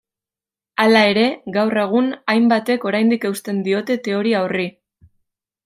[0.85, 1.25] Hala ere,
[1.57, 4.67] gaur egun, hainbatek oraindik eusten diote teoria horri.